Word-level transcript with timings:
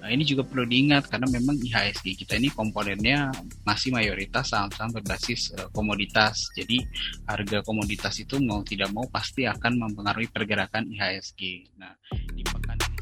Nah, 0.00 0.08
ini 0.08 0.24
juga 0.24 0.40
perlu 0.48 0.64
diingat 0.64 1.12
karena 1.12 1.28
memang 1.28 1.60
IHSG 1.60 2.24
kita 2.24 2.40
ini 2.40 2.48
komponennya 2.48 3.28
masih 3.68 3.92
mayoritas 3.92 4.48
saham-saham 4.48 4.96
berbasis 4.96 5.52
uh, 5.60 5.68
komoditas. 5.76 6.48
Jadi 6.56 6.80
harga 7.28 7.60
komoditas 7.60 8.16
itu 8.16 8.40
mau 8.40 8.64
tidak 8.64 8.88
mau 8.96 9.04
pasti 9.12 9.44
akan 9.44 9.76
mempengaruhi 9.76 10.32
pergerakan 10.32 10.88
IHSG. 10.88 11.68
Nah, 11.76 11.92
di 12.32 12.40
pekan 12.40 12.80
ini 12.80 12.98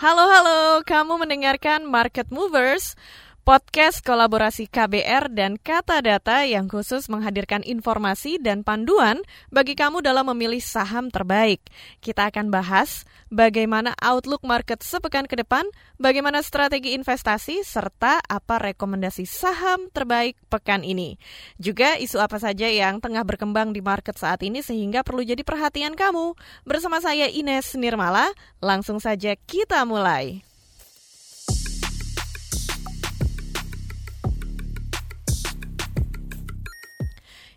Halo 0.00 0.24
halo, 0.32 0.80
kamu 0.88 1.20
mendengarkan 1.20 1.84
Market 1.84 2.32
Movers 2.32 2.96
podcast 3.42 4.04
kolaborasi 4.04 4.68
KBR 4.68 5.32
dan 5.32 5.56
Kata 5.56 6.04
Data 6.04 6.44
yang 6.44 6.68
khusus 6.68 7.08
menghadirkan 7.08 7.64
informasi 7.64 8.36
dan 8.36 8.60
panduan 8.60 9.24
bagi 9.48 9.72
kamu 9.78 10.04
dalam 10.04 10.28
memilih 10.34 10.60
saham 10.60 11.08
terbaik. 11.08 11.64
Kita 12.04 12.28
akan 12.28 12.52
bahas 12.52 13.08
bagaimana 13.32 13.96
outlook 14.02 14.44
market 14.44 14.84
sepekan 14.84 15.24
ke 15.24 15.38
depan, 15.38 15.64
bagaimana 15.96 16.44
strategi 16.44 16.92
investasi, 16.98 17.64
serta 17.64 18.20
apa 18.26 18.60
rekomendasi 18.60 19.24
saham 19.24 19.88
terbaik 19.94 20.36
pekan 20.50 20.82
ini. 20.82 21.16
Juga 21.56 21.96
isu 21.96 22.20
apa 22.20 22.36
saja 22.36 22.68
yang 22.68 22.98
tengah 22.98 23.24
berkembang 23.24 23.70
di 23.70 23.80
market 23.80 24.18
saat 24.18 24.44
ini 24.44 24.60
sehingga 24.60 25.00
perlu 25.06 25.22
jadi 25.22 25.40
perhatian 25.46 25.96
kamu. 25.96 26.36
Bersama 26.66 26.98
saya 26.98 27.30
Ines 27.30 27.72
Nirmala, 27.78 28.32
langsung 28.58 28.98
saja 28.98 29.32
kita 29.46 29.86
mulai. 29.86 30.49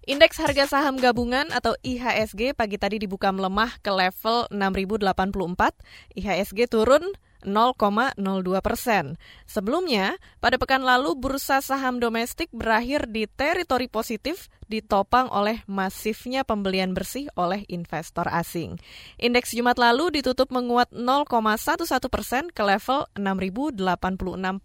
Indeks 0.03 0.35
harga 0.35 0.67
saham 0.67 0.99
gabungan 0.99 1.47
atau 1.55 1.79
IHSG 1.79 2.51
pagi 2.59 2.75
tadi 2.75 2.99
dibuka 2.99 3.31
melemah 3.31 3.79
ke 3.79 3.87
level 3.87 4.51
6084. 4.51 6.19
IHSG 6.19 6.67
turun 6.67 7.07
0,02 7.47 8.19
persen. 8.59 9.15
Sebelumnya, 9.47 10.19
pada 10.43 10.59
pekan 10.59 10.83
lalu 10.83 11.15
bursa 11.15 11.63
saham 11.63 12.03
domestik 12.03 12.51
berakhir 12.51 13.07
di 13.07 13.31
teritori 13.31 13.87
positif 13.87 14.51
ditopang 14.73 15.29
oleh 15.29 15.61
masifnya 15.69 16.41
pembelian 16.41 16.97
bersih 16.97 17.29
oleh 17.37 17.61
investor 17.69 18.25
asing. 18.25 18.81
Indeks 19.21 19.53
Jumat 19.53 19.77
lalu 19.77 20.09
ditutup 20.17 20.49
menguat 20.49 20.89
0,11 20.89 21.85
persen 22.09 22.49
ke 22.49 22.65
level 22.65 23.05
6.086 23.13 23.77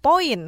poin. 0.01 0.41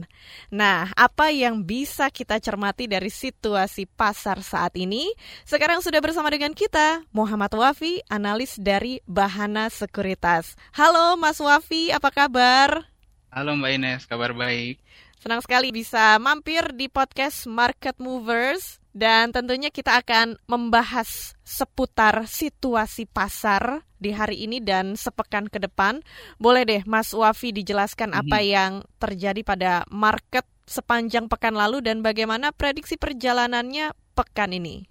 Nah, 0.48 0.88
apa 0.96 1.28
yang 1.28 1.60
bisa 1.68 2.08
kita 2.08 2.40
cermati 2.40 2.88
dari 2.88 3.12
situasi 3.12 3.84
pasar 3.84 4.40
saat 4.40 4.72
ini? 4.80 5.12
Sekarang 5.44 5.84
sudah 5.84 6.00
bersama 6.00 6.32
dengan 6.32 6.56
kita, 6.56 7.04
Muhammad 7.12 7.52
Wafi, 7.52 8.00
analis 8.08 8.56
dari 8.56 9.04
Bahana 9.04 9.68
Sekuritas. 9.68 10.56
Halo 10.72 11.20
Mas 11.20 11.36
Wafi, 11.36 11.92
apa 11.92 12.08
kabar? 12.08 12.88
Halo 13.28 13.52
Mbak 13.60 13.72
Ines, 13.76 14.02
kabar 14.08 14.32
baik. 14.32 14.80
Senang 15.20 15.44
sekali 15.44 15.68
bisa 15.68 16.16
mampir 16.16 16.72
di 16.72 16.88
podcast 16.88 17.44
Market 17.44 18.00
Movers 18.00 18.79
dan 18.90 19.30
tentunya 19.30 19.70
kita 19.70 20.02
akan 20.02 20.34
membahas 20.50 21.38
seputar 21.46 22.26
situasi 22.26 23.06
pasar 23.06 23.86
di 24.02 24.10
hari 24.10 24.48
ini 24.48 24.58
dan 24.58 24.98
sepekan 24.98 25.46
ke 25.46 25.62
depan. 25.62 26.02
Boleh 26.42 26.66
deh 26.66 26.82
Mas 26.86 27.14
Wafi 27.14 27.54
dijelaskan 27.54 28.16
apa 28.16 28.42
mhm. 28.42 28.46
yang 28.46 28.72
terjadi 28.98 29.40
pada 29.46 29.72
market 29.92 30.42
sepanjang 30.66 31.26
pekan 31.26 31.54
lalu 31.54 31.82
dan 31.82 32.02
bagaimana 32.02 32.50
prediksi 32.50 32.94
perjalanannya 32.94 33.94
pekan 34.14 34.54
ini? 34.54 34.86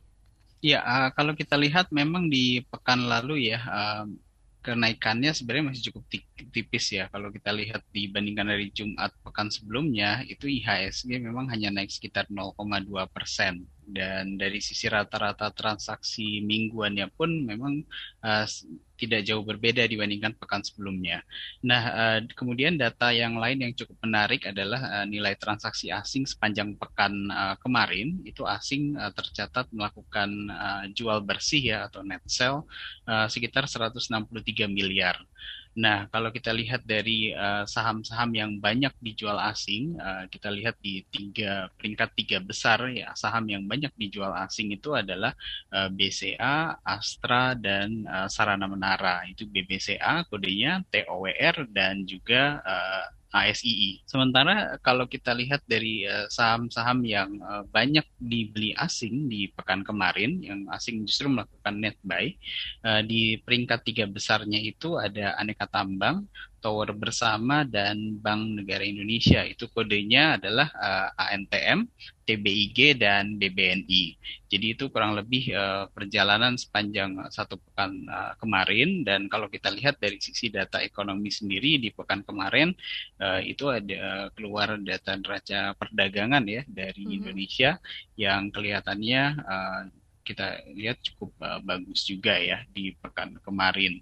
Ya, 0.59 0.83
uh, 0.83 1.09
kalau 1.15 1.31
kita 1.39 1.55
lihat 1.55 1.87
memang 1.95 2.27
di 2.27 2.59
pekan 2.67 3.07
lalu 3.07 3.47
ya, 3.47 3.63
uh, 3.63 4.03
kenaikannya 4.59 5.31
sebenarnya 5.31 5.71
masih 5.71 5.83
cukup 5.91 6.03
tipis 6.51 6.85
ya. 6.91 7.07
Kalau 7.07 7.31
kita 7.31 7.55
lihat 7.55 7.87
dibandingkan 7.95 8.51
dari 8.51 8.67
Jumat 8.75 9.15
pekan 9.23 9.47
sebelumnya, 9.47 10.19
itu 10.27 10.51
IHSG 10.51 11.23
memang 11.23 11.47
hanya 11.47 11.71
naik 11.71 11.87
sekitar 11.87 12.27
0,2 12.27 12.59
persen 13.07 13.63
dan 13.89 14.37
dari 14.37 14.61
sisi 14.61 14.85
rata-rata 14.87 15.49
transaksi 15.51 16.39
mingguannya 16.45 17.07
pun 17.13 17.29
memang 17.45 17.73
uh, 18.23 18.45
tidak 18.99 19.23
jauh 19.23 19.41
berbeda 19.41 19.87
dibandingkan 19.87 20.35
pekan 20.35 20.59
sebelumnya. 20.59 21.23
Nah, 21.63 21.83
uh, 21.89 22.19
kemudian 22.35 22.75
data 22.75 23.15
yang 23.15 23.39
lain 23.39 23.63
yang 23.63 23.73
cukup 23.73 23.95
menarik 24.03 24.43
adalah 24.43 25.01
uh, 25.01 25.05
nilai 25.07 25.39
transaksi 25.39 25.87
asing 25.89 26.27
sepanjang 26.27 26.75
pekan 26.75 27.31
uh, 27.31 27.55
kemarin 27.63 28.19
itu 28.27 28.43
asing 28.43 28.99
tercatat 29.15 29.71
melakukan 29.71 30.29
jual 30.91 31.21
bersih 31.23 31.61
ya 31.61 31.77
atau 31.87 32.01
net 32.01 32.21
sell 32.25 32.65
sekitar 33.29 33.69
163 33.69 34.67
miliar. 34.67 35.15
Nah, 35.77 36.09
kalau 36.09 36.33
kita 36.33 36.49
lihat 36.49 36.81
dari 36.81 37.29
eh, 37.29 37.63
saham-saham 37.69 38.33
uh, 38.33 38.37
yang 38.41 38.51
banyak 38.57 38.91
dijual 39.05 39.37
asing, 39.37 39.93
uh, 40.01 40.25
kita 40.25 40.49
lihat 40.49 40.75
di 40.81 41.05
tiga 41.13 41.69
peringkat 41.77 42.09
tiga 42.17 42.37
besar 42.41 42.89
ya 42.89 43.13
saham 43.13 43.45
yang 43.45 43.63
banyak 43.69 43.93
dijual 43.93 44.33
asing 44.43 44.73
itu 44.73 44.97
adalah 44.97 45.31
uh, 45.69 45.85
eh, 45.85 45.89
BCA, 45.93 46.81
Astra 46.81 47.53
dan 47.53 48.03
uh, 48.09 48.25
Sarana 48.25 48.65
Menara. 48.65 48.88
Itu 49.27 49.45
BBCA 49.45 50.25
kodenya 50.31 50.81
TOWR 50.89 51.67
dan 51.69 52.07
juga 52.07 52.63
uh, 52.63 53.05
ASII. 53.29 54.01
Sementara 54.09 54.81
kalau 54.81 55.05
kita 55.05 55.37
lihat 55.37 55.61
dari 55.69 56.01
eh, 56.01 56.25
saham-saham 56.33 57.05
yang 57.05 57.29
uh, 57.45 57.61
banyak 57.69 58.01
dibeli 58.17 58.73
asing 58.73 59.29
di 59.29 59.53
pekan 59.53 59.85
kemarin, 59.85 60.41
yang 60.41 60.65
asing 60.73 61.05
justru 61.05 61.29
melakukan 61.29 61.77
net 61.77 61.93
buy, 62.01 62.33
di 63.05 63.37
peringkat 63.45 63.85
tiga 63.85 64.09
besarnya 64.09 64.57
itu 64.57 64.97
ada 64.97 65.37
Aneka 65.37 65.69
Tambang, 65.69 66.25
Tower 66.59 66.91
Bersama 66.93 67.63
dan 67.65 68.19
Bank 68.19 68.61
Negara 68.61 68.83
Indonesia. 68.83 69.41
Itu 69.47 69.71
kodenya 69.71 70.37
adalah 70.37 70.67
uh, 70.75 71.09
eh, 71.15 71.33
ANTM, 71.35 71.87
TBIG 72.27 73.01
dan 73.01 73.41
BBNI. 73.41 74.03
Jadi 74.51 74.65
itu 74.77 74.91
kurang 74.93 75.17
lebih 75.17 75.49
uh, 75.55 75.89
perjalanan 75.89 76.59
sepanjang 76.59 77.17
satu 77.33 77.57
pekan 77.57 78.05
uh, 78.05 78.37
kemarin 78.37 79.01
dan 79.01 79.25
kalau 79.31 79.49
kita 79.49 79.73
lihat 79.73 79.97
dari 79.97 80.21
sisi 80.21 80.53
data 80.53 80.77
ekonomi 80.83 81.33
sendiri 81.33 81.81
di 81.81 81.89
pekan 81.89 82.21
kemarin 82.21 82.75
uh, 83.23 83.41
itu 83.41 83.71
ada 83.73 84.29
keluar 84.37 84.77
data 84.77 85.17
neraca 85.17 85.73
perdagangan 85.73 86.45
ya 86.45 86.61
dari 86.69 87.01
mm 87.01 87.09
-hmm. 87.09 87.17
Indonesia 87.17 87.71
yang 88.19 88.53
kelihatannya 88.53 89.23
uh, 89.41 89.81
kita 90.29 90.61
lihat 90.77 91.01
cukup 91.01 91.33
uh, 91.41 91.57
bagus 91.65 92.05
juga 92.05 92.37
ya 92.37 92.61
di 92.69 92.93
pekan 93.01 93.41
kemarin. 93.41 93.97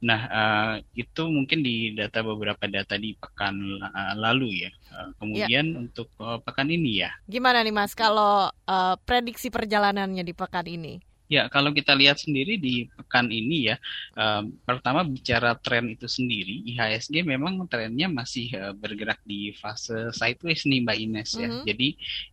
Nah, 0.00 0.20
uh, 0.28 0.74
itu 0.96 1.28
mungkin 1.28 1.60
di 1.60 1.92
data 1.92 2.24
beberapa 2.24 2.64
data 2.64 2.96
di 2.96 3.12
pekan 3.12 3.80
uh, 3.84 4.14
lalu 4.16 4.64
ya. 4.64 4.70
Uh, 4.88 5.10
kemudian 5.20 5.66
ya. 5.68 5.76
untuk 5.84 6.08
uh, 6.16 6.40
pekan 6.40 6.72
ini 6.72 7.04
ya. 7.04 7.12
Gimana 7.28 7.60
nih 7.60 7.76
Mas 7.76 7.92
kalau 7.92 8.48
uh, 8.48 8.94
prediksi 9.04 9.52
perjalanannya 9.52 10.24
di 10.24 10.32
pekan 10.32 10.64
ini? 10.64 11.04
Ya, 11.26 11.50
kalau 11.50 11.74
kita 11.74 11.90
lihat 11.98 12.22
sendiri 12.22 12.54
di 12.54 12.86
pekan 12.86 13.26
ini 13.34 13.74
ya, 13.74 13.76
um, 14.14 14.54
pertama 14.62 15.02
bicara 15.02 15.58
tren 15.58 15.90
itu 15.90 16.06
sendiri, 16.06 16.62
IHSG 16.70 17.26
memang 17.26 17.58
trennya 17.66 18.06
masih 18.06 18.54
uh, 18.54 18.70
bergerak 18.70 19.18
di 19.26 19.50
fase 19.58 20.14
sideways 20.14 20.62
nih 20.62 20.86
Mbak 20.86 20.98
Ines 21.02 21.30
ya. 21.34 21.50
Mm 21.50 21.50
-hmm. 21.50 21.64
Jadi 21.66 21.88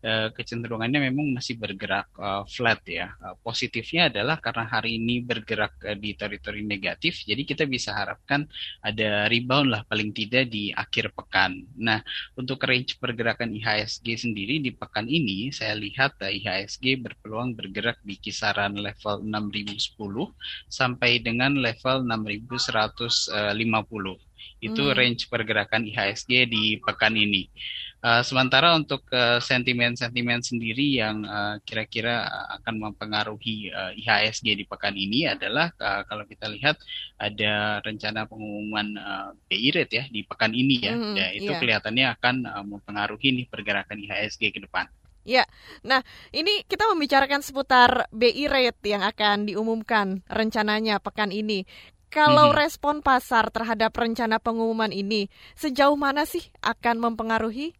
uh, 0.05 0.27
kecenderungannya 0.37 0.99
memang 1.09 1.25
masih 1.33 1.57
bergerak 1.57 2.05
uh, 2.21 2.45
flat 2.45 2.85
ya. 2.85 3.17
Uh, 3.17 3.33
positifnya 3.41 4.13
adalah 4.13 4.37
karena 4.37 4.69
hari 4.69 5.01
ini 5.01 5.25
bergerak 5.25 5.73
uh, 5.89 5.97
di 5.97 6.13
teritori 6.13 6.61
negatif, 6.61 7.25
jadi 7.25 7.41
kita 7.41 7.65
bisa 7.65 7.97
harapkan 7.97 8.45
ada 8.85 9.25
rebound 9.25 9.73
lah 9.73 9.81
paling 9.89 10.13
tidak 10.13 10.53
di 10.53 10.69
akhir 10.69 11.17
pekan. 11.17 11.65
Nah, 11.81 11.97
untuk 12.37 12.61
range 12.61 13.01
pergerakan 13.01 13.57
IHSG 13.57 14.29
sendiri 14.29 14.61
di 14.61 14.69
pekan 14.69 15.09
ini, 15.09 15.49
saya 15.49 15.73
lihat 15.73 16.21
uh, 16.21 16.29
IHSG 16.29 17.01
berpeluang 17.01 17.57
bergerak 17.57 17.97
di 18.05 18.21
kisaran 18.21 18.82
level 18.83 19.23
6010 19.23 19.95
sampai 20.67 21.23
dengan 21.23 21.55
level 21.55 22.03
6150. 22.03 23.31
Itu 24.59 24.91
hmm. 24.91 24.95
range 24.95 25.31
pergerakan 25.31 25.87
IHSG 25.87 26.51
di 26.51 26.75
pekan 26.83 27.15
ini. 27.15 27.47
Uh, 28.03 28.19
sementara 28.19 28.75
untuk 28.75 29.07
uh, 29.15 29.39
sentimen-sentimen 29.39 30.43
sendiri 30.43 30.99
yang 30.99 31.23
uh, 31.23 31.55
kira-kira 31.63 32.27
akan 32.59 32.91
mempengaruhi 32.91 33.71
uh, 33.71 33.95
IHSG 33.95 34.59
di 34.59 34.67
pekan 34.67 34.91
ini 34.91 35.23
adalah 35.23 35.71
uh, 35.79 36.03
kalau 36.03 36.27
kita 36.27 36.51
lihat 36.51 36.75
ada 37.15 37.79
rencana 37.79 38.27
pengumuman 38.27 38.99
uh, 38.99 39.31
BI 39.47 39.71
rate 39.71 39.95
ya 39.95 40.03
di 40.11 40.27
pekan 40.27 40.51
ini 40.51 40.83
ya, 40.83 40.93
mm, 40.99 41.15
ya 41.15 41.27
itu 41.31 41.51
yeah. 41.55 41.59
kelihatannya 41.63 42.05
akan 42.19 42.35
uh, 42.43 42.65
mempengaruhi 42.67 43.39
nih 43.39 43.47
pergerakan 43.47 43.95
IHSG 43.95 44.51
ke 44.51 44.59
depan. 44.59 44.91
Ya, 45.23 45.47
nah 45.87 46.03
ini 46.35 46.67
kita 46.67 46.83
membicarakan 46.91 47.39
seputar 47.39 48.11
BI 48.11 48.43
rate 48.51 48.83
yang 48.91 49.07
akan 49.07 49.47
diumumkan 49.47 50.19
rencananya 50.27 50.99
pekan 50.99 51.31
ini. 51.31 51.63
Kalau 52.11 52.51
hmm. 52.51 52.59
respon 52.59 52.99
pasar 53.01 53.49
terhadap 53.49 53.95
rencana 53.95 54.37
pengumuman 54.37 54.91
ini, 54.91 55.31
sejauh 55.57 55.97
mana 55.97 56.27
sih 56.27 56.43
akan 56.61 57.01
mempengaruhi? 57.01 57.73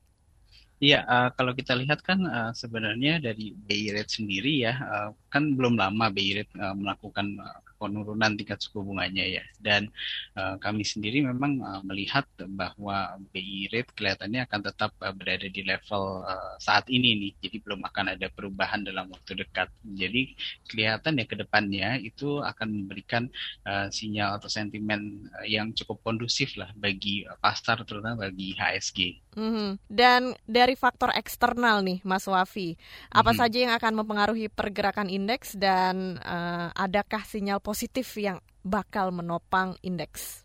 Iya, 0.84 1.06
uh, 1.06 1.30
kalau 1.38 1.54
kita 1.54 1.78
lihat 1.78 2.04
kan 2.04 2.24
uh, 2.26 2.52
sebenarnya 2.52 3.22
dari 3.22 3.54
BI 3.54 3.94
rate 3.94 4.20
sendiri 4.20 4.68
ya, 4.68 4.74
uh, 4.74 5.10
kan 5.34 5.58
belum 5.58 5.82
lama 5.82 6.14
BI 6.14 6.38
Rate 6.38 6.54
uh, 6.62 6.78
melakukan 6.78 7.42
uh, 7.42 7.60
penurunan 7.84 8.32
tingkat 8.40 8.64
suku 8.64 8.80
bunganya 8.80 9.28
ya. 9.28 9.44
Dan 9.60 9.92
uh, 10.40 10.56
kami 10.56 10.88
sendiri 10.88 11.20
memang 11.28 11.60
uh, 11.60 11.82
melihat 11.84 12.24
bahwa 12.56 13.20
BI 13.36 13.68
rate 13.76 13.92
kelihatannya 13.92 14.48
akan 14.48 14.62
tetap 14.64 14.96
uh, 15.04 15.12
berada 15.12 15.52
di 15.52 15.62
level 15.68 16.24
uh, 16.24 16.56
saat 16.64 16.88
ini 16.88 17.20
nih. 17.20 17.32
Jadi 17.44 17.58
belum 17.60 17.84
akan 17.84 18.16
ada 18.16 18.32
perubahan 18.32 18.88
dalam 18.88 19.12
waktu 19.12 19.44
dekat. 19.44 19.68
Jadi 19.84 20.32
kelihatan 20.72 21.20
ya 21.20 21.26
ke 21.28 21.36
depannya 21.36 22.00
itu 22.00 22.40
akan 22.40 22.88
memberikan 22.88 23.28
uh, 23.68 23.92
sinyal 23.92 24.40
atau 24.40 24.48
sentimen 24.48 25.28
yang 25.44 25.76
cukup 25.76 26.00
kondusif 26.08 26.56
lah 26.56 26.72
bagi 26.80 27.28
pasar 27.44 27.84
terutama 27.84 28.32
bagi 28.32 28.56
HSG. 28.56 29.20
Mm 29.34 29.50
-hmm. 29.50 29.70
Dan 29.90 30.22
dari 30.46 30.78
faktor 30.78 31.10
eksternal 31.18 31.82
nih, 31.82 32.00
Mas 32.06 32.30
Wafi, 32.30 32.78
apa 33.10 33.34
mm 33.34 33.34
-hmm. 33.34 33.40
saja 33.42 33.58
yang 33.58 33.74
akan 33.74 33.94
mempengaruhi 33.98 34.46
pergerakan 34.48 35.10
indeks 35.24 35.56
dan 35.56 36.20
uh, 36.20 36.68
adakah 36.76 37.24
sinyal 37.24 37.64
positif 37.64 38.12
yang 38.20 38.44
bakal 38.60 39.16
menopang 39.16 39.80
indeks? 39.80 40.44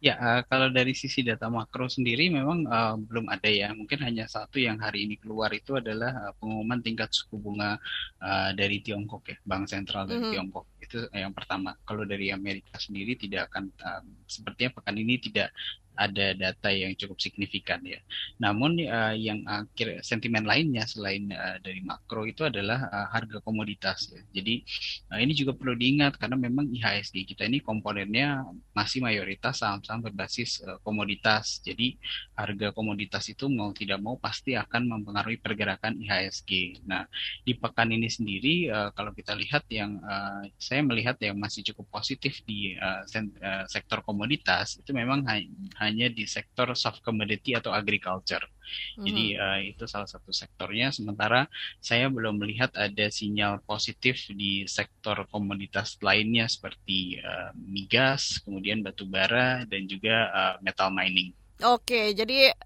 Ya, 0.00 0.16
uh, 0.16 0.40
kalau 0.48 0.72
dari 0.72 0.96
sisi 0.96 1.20
data 1.20 1.52
makro 1.52 1.84
sendiri 1.84 2.32
memang 2.32 2.64
uh, 2.64 2.96
belum 2.96 3.28
ada 3.28 3.50
ya. 3.50 3.74
Mungkin 3.74 4.00
hanya 4.00 4.24
satu 4.30 4.56
yang 4.56 4.80
hari 4.80 5.04
ini 5.04 5.20
keluar 5.20 5.52
itu 5.52 5.76
adalah 5.76 6.30
uh, 6.30 6.32
pengumuman 6.40 6.80
tingkat 6.80 7.12
suku 7.12 7.36
bunga 7.36 7.76
uh, 8.22 8.50
dari 8.56 8.80
Tiongkok 8.80 9.28
ya, 9.28 9.36
Bank 9.44 9.68
Sentral 9.68 10.08
dari 10.08 10.22
mm 10.22 10.24
-hmm. 10.24 10.32
Tiongkok. 10.32 10.64
Itu 10.90 11.06
yang 11.14 11.30
pertama. 11.30 11.78
Kalau 11.86 12.02
dari 12.02 12.34
Amerika 12.34 12.74
sendiri 12.82 13.14
tidak 13.14 13.54
akan 13.54 13.70
uh, 13.78 14.02
sepertinya 14.26 14.74
pekan 14.74 14.98
ini 14.98 15.22
tidak 15.22 15.54
ada 16.00 16.32
data 16.32 16.72
yang 16.72 16.96
cukup 16.96 17.20
signifikan 17.20 17.84
ya. 17.84 18.00
Namun 18.40 18.80
uh, 18.88 19.12
yang 19.12 19.44
akhir 19.44 20.00
sentimen 20.00 20.48
lainnya 20.48 20.88
selain 20.88 21.28
uh, 21.28 21.60
dari 21.60 21.84
makro 21.84 22.24
itu 22.24 22.48
adalah 22.48 22.88
uh, 22.88 23.08
harga 23.12 23.44
komoditas 23.44 24.08
ya. 24.08 24.24
Jadi 24.32 24.64
uh, 25.12 25.20
ini 25.20 25.36
juga 25.36 25.52
perlu 25.52 25.76
diingat 25.76 26.16
karena 26.16 26.40
memang 26.40 26.72
IHSG 26.72 27.28
kita 27.36 27.44
ini 27.44 27.60
komponennya 27.60 28.48
masih 28.72 29.04
mayoritas 29.04 29.60
saham-saham 29.60 30.00
berbasis 30.00 30.64
uh, 30.64 30.80
komoditas. 30.80 31.60
Jadi 31.60 32.00
harga 32.32 32.72
komoditas 32.72 33.28
itu 33.28 33.52
mau 33.52 33.76
tidak 33.76 34.00
mau 34.00 34.16
pasti 34.16 34.56
akan 34.56 34.88
mempengaruhi 34.88 35.36
pergerakan 35.36 36.00
IHSG. 36.00 36.80
Nah, 36.88 37.04
di 37.44 37.52
pekan 37.52 37.92
ini 37.92 38.08
sendiri 38.08 38.72
uh, 38.72 38.88
kalau 38.96 39.12
kita 39.12 39.36
lihat 39.36 39.68
yang 39.68 40.00
uh, 40.00 40.48
saya 40.56 40.79
melihat 40.84 41.16
yang 41.22 41.36
masih 41.36 41.64
cukup 41.72 42.00
positif 42.00 42.40
di 42.44 42.76
uh, 42.76 43.04
sektor 43.68 44.04
komoditas 44.04 44.80
itu 44.80 44.90
memang 44.92 45.24
hanya 45.28 45.48
hanya 45.80 46.06
di 46.08 46.24
sektor 46.24 46.72
soft 46.76 47.00
commodity 47.00 47.56
atau 47.56 47.72
agriculture. 47.72 48.42
Mm-hmm. 48.42 49.04
Jadi 49.06 49.26
uh, 49.36 49.58
itu 49.62 49.84
salah 49.90 50.06
satu 50.06 50.30
sektornya. 50.30 50.94
Sementara 50.94 51.50
saya 51.82 52.06
belum 52.06 52.38
melihat 52.38 52.70
ada 52.78 53.06
sinyal 53.10 53.62
positif 53.66 54.30
di 54.30 54.64
sektor 54.66 55.26
komoditas 55.28 55.98
lainnya 56.00 56.46
seperti 56.46 57.18
uh, 57.20 57.50
migas, 57.56 58.38
kemudian 58.42 58.80
batu 58.80 59.06
bara 59.06 59.66
dan 59.66 59.86
juga 59.90 60.30
uh, 60.30 60.54
metal 60.62 60.90
mining. 60.94 61.34
Oke, 61.60 62.16
jadi 62.16 62.56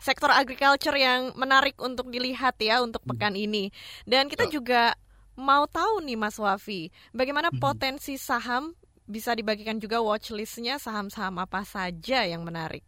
sektor 0.00 0.32
agriculture 0.32 0.96
yang 0.96 1.36
menarik 1.36 1.76
untuk 1.76 2.08
dilihat 2.08 2.56
ya 2.58 2.80
untuk 2.80 3.04
hmm. 3.04 3.10
pekan 3.14 3.36
ini. 3.36 3.68
Dan 4.08 4.26
kita 4.26 4.48
juga 4.48 4.96
mau 5.40 5.64
tahu 5.64 6.04
nih 6.04 6.20
Mas 6.20 6.36
Wafi, 6.36 6.92
bagaimana 7.16 7.48
hmm. 7.50 7.58
potensi 7.58 8.20
saham 8.20 8.76
bisa 9.10 9.34
dibagikan 9.34 9.80
juga 9.82 9.98
watchlistnya 9.98 10.78
saham-saham 10.78 11.42
apa 11.42 11.66
saja 11.66 12.22
yang 12.22 12.46
menarik. 12.46 12.86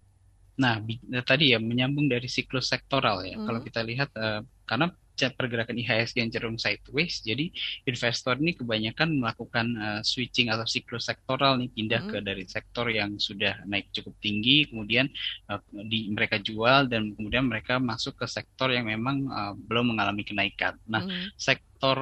Nah, 0.61 0.79
tadi 1.25 1.51
ya 1.51 1.59
menyambung 1.59 2.07
dari 2.07 2.29
siklus 2.29 2.71
sektoral 2.71 3.25
ya. 3.27 3.35
Hmm. 3.35 3.49
Kalau 3.49 3.61
kita 3.65 3.81
lihat 3.83 4.13
uh, 4.15 4.45
karena 4.73 4.89
pergerakan 5.37 5.77
IHSG 5.77 6.17
yang 6.19 6.33
cenderung 6.33 6.59
sideways, 6.59 7.21
jadi 7.21 7.53
investor 7.85 8.41
ini 8.41 8.57
kebanyakan 8.57 9.21
melakukan 9.21 9.67
uh, 9.77 10.01
switching 10.01 10.49
atau 10.49 10.65
siklus 10.65 11.07
sektoral 11.07 11.61
nih 11.61 11.69
pindah 11.71 12.01
mm 12.03 12.09
-hmm. 12.11 12.23
ke 12.25 12.27
dari 12.27 12.45
sektor 12.49 12.89
yang 12.89 13.21
sudah 13.21 13.61
naik 13.69 13.93
cukup 13.93 14.17
tinggi, 14.19 14.67
kemudian 14.73 15.07
uh, 15.53 15.61
di 15.87 16.09
mereka 16.11 16.41
jual 16.41 16.89
dan 16.89 17.13
kemudian 17.13 17.47
mereka 17.47 17.77
masuk 17.77 18.19
ke 18.19 18.27
sektor 18.27 18.73
yang 18.73 18.89
memang 18.89 19.29
uh, 19.29 19.53
belum 19.55 19.95
mengalami 19.95 20.25
kenaikan. 20.25 20.81
Nah, 20.89 21.05
mm 21.05 21.13
-hmm. 21.13 21.29
sektor 21.37 21.99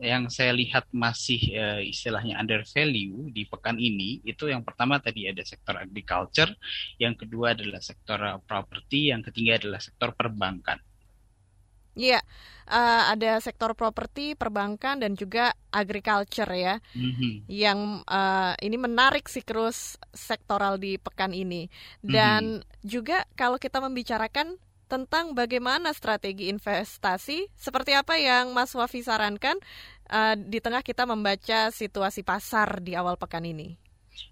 yang 0.00 0.32
saya 0.32 0.56
lihat 0.56 0.88
masih 0.90 1.38
uh, 1.54 1.82
istilahnya 1.84 2.40
under 2.40 2.64
value 2.64 3.28
di 3.30 3.44
pekan 3.44 3.76
ini 3.76 4.24
itu 4.24 4.48
yang 4.48 4.64
pertama 4.64 4.98
tadi 4.98 5.28
ada 5.28 5.44
sektor 5.44 5.76
agriculture, 5.76 6.50
yang 6.96 7.12
kedua 7.14 7.52
adalah 7.52 7.84
sektor 7.84 8.18
properti, 8.48 9.12
yang 9.12 9.20
ketiga 9.20 9.60
adalah 9.60 9.78
sektor 9.78 10.16
perbankan. 10.16 10.80
Iya, 11.94 12.18
uh, 12.66 13.02
ada 13.14 13.38
sektor 13.38 13.70
properti, 13.78 14.34
perbankan 14.34 14.98
dan 14.98 15.14
juga 15.14 15.54
agriculture 15.70 16.50
ya, 16.50 16.82
mm-hmm. 16.94 17.46
yang 17.46 18.02
uh, 18.02 18.52
ini 18.58 18.74
menarik 18.74 19.30
siklus 19.30 19.94
sektoral 20.10 20.74
di 20.82 20.98
pekan 20.98 21.30
ini. 21.30 21.70
Dan 22.02 22.58
mm-hmm. 22.58 22.82
juga 22.82 23.22
kalau 23.38 23.62
kita 23.62 23.78
membicarakan 23.78 24.58
tentang 24.90 25.38
bagaimana 25.38 25.94
strategi 25.94 26.50
investasi, 26.50 27.50
seperti 27.54 27.94
apa 27.94 28.18
yang 28.18 28.50
Mas 28.50 28.74
Wafi 28.74 29.06
sarankan 29.06 29.56
uh, 30.10 30.34
di 30.34 30.58
tengah 30.58 30.82
kita 30.82 31.06
membaca 31.06 31.70
situasi 31.70 32.26
pasar 32.26 32.82
di 32.82 32.98
awal 32.98 33.14
pekan 33.16 33.46
ini. 33.46 33.83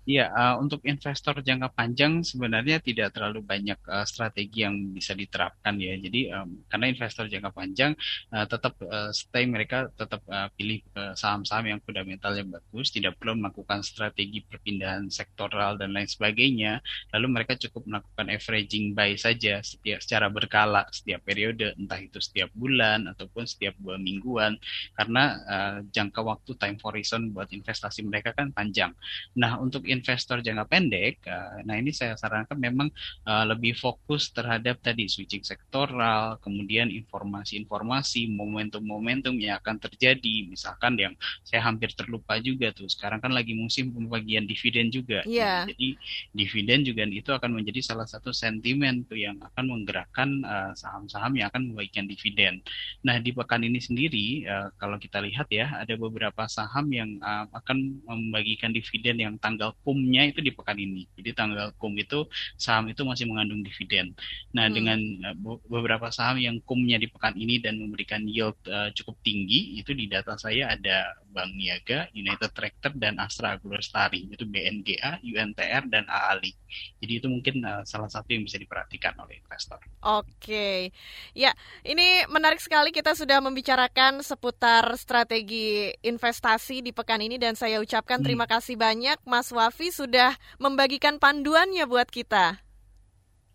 Iya, 0.02 0.34
uh, 0.34 0.54
untuk 0.58 0.82
investor 0.82 1.38
jangka 1.46 1.78
panjang 1.78 2.26
sebenarnya 2.26 2.82
tidak 2.82 3.14
terlalu 3.14 3.38
banyak 3.38 3.78
uh, 3.86 4.02
strategi 4.02 4.66
yang 4.66 4.90
bisa 4.90 5.14
diterapkan 5.14 5.78
ya. 5.78 5.94
Jadi 5.94 6.26
um, 6.34 6.66
karena 6.66 6.90
investor 6.90 7.30
jangka 7.30 7.54
panjang 7.54 7.94
uh, 8.34 8.42
tetap 8.50 8.74
uh, 8.82 9.14
stay 9.14 9.46
mereka 9.46 9.86
tetap 9.94 10.18
uh, 10.26 10.50
pilih 10.58 10.82
saham-saham 11.14 11.64
uh, 11.66 11.70
yang 11.70 11.80
fundamentalnya 11.86 12.42
bagus, 12.42 12.90
tidak 12.90 13.14
perlu 13.14 13.38
melakukan 13.38 13.86
strategi 13.86 14.42
perpindahan 14.42 15.06
sektoral 15.06 15.78
dan 15.78 15.94
lain 15.94 16.10
sebagainya. 16.10 16.82
Lalu 17.14 17.26
mereka 17.30 17.54
cukup 17.54 17.86
melakukan 17.86 18.26
averaging 18.26 18.98
buy 18.98 19.14
saja 19.14 19.62
setiap 19.62 20.02
secara 20.02 20.26
berkala 20.26 20.82
setiap 20.90 21.22
periode, 21.22 21.78
entah 21.78 22.02
itu 22.02 22.18
setiap 22.18 22.50
bulan 22.58 23.06
ataupun 23.06 23.46
setiap 23.46 23.78
dua 23.78 24.02
mingguan, 24.02 24.58
karena 24.98 25.24
uh, 25.46 25.76
jangka 25.94 26.20
waktu 26.26 26.58
time 26.58 26.78
horizon 26.82 27.30
buat 27.30 27.46
investasi 27.54 28.02
mereka 28.02 28.34
kan 28.34 28.50
panjang. 28.50 28.90
Nah 29.38 29.62
untuk 29.62 29.71
investor 29.88 30.44
jangka 30.44 30.68
pendek, 30.68 31.24
uh, 31.24 31.64
nah 31.64 31.80
ini 31.80 31.88
saya 31.94 32.12
sarankan 32.20 32.60
memang 32.60 32.92
uh, 33.24 33.44
lebih 33.48 33.72
fokus 33.72 34.28
terhadap 34.34 34.82
tadi 34.84 35.08
switching 35.08 35.40
sektoral, 35.40 36.36
kemudian 36.44 36.92
informasi-informasi, 36.92 38.28
momentum-momentum 38.34 39.38
yang 39.40 39.56
akan 39.62 39.80
terjadi, 39.80 40.50
misalkan 40.50 40.98
yang 40.98 41.14
saya 41.46 41.64
hampir 41.64 41.94
terlupa 41.94 42.36
juga 42.42 42.74
tuh, 42.74 42.90
sekarang 42.90 43.22
kan 43.22 43.30
lagi 43.30 43.54
musim 43.54 43.94
pembagian 43.94 44.44
dividen 44.44 44.90
juga, 44.90 45.22
yeah. 45.24 45.64
jadi 45.70 45.88
dividen 46.34 46.82
juga 46.82 47.06
itu 47.06 47.30
akan 47.30 47.62
menjadi 47.62 47.94
salah 47.94 48.08
satu 48.10 48.34
sentimen 48.34 49.06
tuh 49.06 49.20
yang 49.20 49.38
akan 49.38 49.70
menggerakkan 49.70 50.42
uh, 50.42 50.74
saham-saham 50.74 51.38
yang 51.38 51.46
akan 51.54 51.70
membagikan 51.70 52.10
dividen. 52.10 52.58
Nah 53.06 53.22
di 53.22 53.30
pekan 53.30 53.62
ini 53.62 53.78
sendiri, 53.78 54.42
uh, 54.50 54.74
kalau 54.74 54.98
kita 54.98 55.22
lihat 55.22 55.46
ya, 55.54 55.70
ada 55.78 55.94
beberapa 55.94 56.50
saham 56.50 56.90
yang 56.90 57.22
uh, 57.22 57.46
akan 57.54 58.02
membagikan 58.02 58.74
dividen 58.74 59.22
yang 59.22 59.34
tanggal 59.38 59.61
tanggal 59.62 59.78
kumnya 59.86 60.26
itu 60.26 60.42
di 60.42 60.50
pekan 60.50 60.74
ini. 60.74 61.06
Jadi 61.14 61.30
tanggal 61.38 61.70
kum 61.78 61.94
itu 61.94 62.26
saham 62.58 62.90
itu 62.90 63.06
masih 63.06 63.30
mengandung 63.30 63.62
dividen. 63.62 64.10
Nah, 64.50 64.66
hmm. 64.66 64.74
dengan 64.74 64.98
uh, 65.30 65.58
beberapa 65.70 66.10
saham 66.10 66.42
yang 66.42 66.58
kumnya 66.66 66.98
di 66.98 67.06
pekan 67.06 67.38
ini 67.38 67.62
dan 67.62 67.78
memberikan 67.78 68.26
yield 68.26 68.58
uh, 68.66 68.90
cukup 68.90 69.14
tinggi, 69.22 69.78
itu 69.78 69.94
di 69.94 70.10
data 70.10 70.34
saya 70.34 70.74
ada 70.74 71.14
Bank 71.32 71.56
Niaga, 71.56 72.12
United 72.12 72.52
Tractor 72.52 72.92
dan 72.94 73.16
Astra 73.16 73.56
Agrolestari, 73.56 74.28
itu 74.28 74.44
BNGA, 74.44 75.18
UNTR 75.24 75.88
dan 75.88 76.04
AALI. 76.06 76.52
Jadi 77.00 77.12
itu 77.18 77.26
mungkin 77.32 77.64
uh, 77.64 77.82
salah 77.88 78.12
satu 78.12 78.28
yang 78.30 78.44
bisa 78.44 78.60
diperhatikan 78.60 79.16
oleh 79.16 79.40
investor. 79.40 79.80
Oke. 80.04 80.92
Ya, 81.32 81.56
ini 81.82 82.28
menarik 82.28 82.60
sekali 82.60 82.92
kita 82.92 83.16
sudah 83.16 83.40
membicarakan 83.40 84.20
seputar 84.20 84.84
strategi 85.00 85.90
investasi 86.04 86.84
di 86.84 86.92
pekan 86.92 87.24
ini 87.24 87.40
dan 87.40 87.56
saya 87.56 87.80
ucapkan 87.80 88.20
hmm. 88.20 88.26
terima 88.28 88.46
kasih 88.46 88.76
banyak 88.76 89.16
Mas 89.24 89.48
Wafi 89.48 89.88
sudah 89.88 90.36
membagikan 90.60 91.16
panduannya 91.16 91.88
buat 91.88 92.12
kita. 92.12 92.60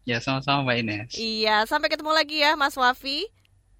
Ya, 0.08 0.24
sama-sama 0.24 0.72
Mbak 0.72 0.78
Ines. 0.82 1.12
Iya, 1.20 1.68
sampai 1.68 1.92
ketemu 1.92 2.16
lagi 2.16 2.40
ya 2.40 2.56
Mas 2.56 2.80
Wafi. 2.80 3.28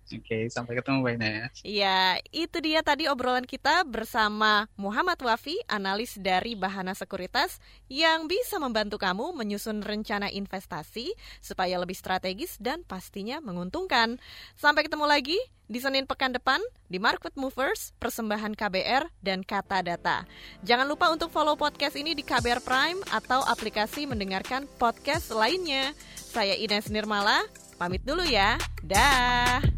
Oke, 0.08 0.48
sampai 0.48 0.80
ketemu 0.80 1.04
Mbak 1.04 1.14
Ines. 1.20 1.54
Iya, 1.68 2.22
itu 2.32 2.58
dia 2.64 2.80
tadi 2.80 3.12
obrolan 3.12 3.44
kita 3.44 3.84
bersama 3.84 4.72
Muhammad 4.80 5.20
Wafi, 5.20 5.60
analis 5.68 6.16
dari 6.16 6.56
Bahana 6.56 6.96
Sekuritas 6.96 7.60
yang 7.92 8.32
bisa 8.32 8.56
membantu 8.56 8.96
kamu 8.96 9.36
menyusun 9.36 9.84
rencana 9.84 10.32
investasi 10.32 11.12
supaya 11.44 11.76
lebih 11.76 11.96
strategis 12.00 12.56
dan 12.56 12.88
pastinya 12.88 13.44
menguntungkan. 13.44 14.16
Sampai 14.56 14.88
ketemu 14.88 15.06
lagi 15.12 15.40
di 15.68 15.84
Senin 15.84 16.08
pekan 16.08 16.32
depan 16.32 16.64
di 16.88 16.96
Market 16.98 17.36
Movers, 17.36 17.92
persembahan 18.00 18.56
KBR 18.56 19.12
dan 19.20 19.44
Kata 19.44 19.84
Data. 19.84 20.24
Jangan 20.64 20.88
lupa 20.88 21.12
untuk 21.12 21.28
follow 21.28 21.60
podcast 21.60 22.00
ini 22.00 22.16
di 22.16 22.24
KBR 22.24 22.64
Prime 22.64 23.04
atau 23.12 23.44
aplikasi 23.44 24.08
mendengarkan 24.08 24.64
podcast 24.80 25.36
lainnya. 25.36 25.92
Saya 26.16 26.56
Ines 26.56 26.88
Nirmala, 26.88 27.44
pamit 27.76 28.08
dulu 28.08 28.24
ya. 28.24 28.56
Dah. 28.80 29.77